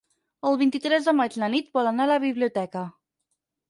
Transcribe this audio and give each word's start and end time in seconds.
El 0.51 0.57
vint-i-tres 0.61 1.05
de 1.11 1.15
maig 1.19 1.39
na 1.43 1.51
Nit 1.57 1.71
vol 1.79 1.93
anar 1.95 2.09
a 2.11 2.15
la 2.17 2.21
biblioteca. 2.29 2.89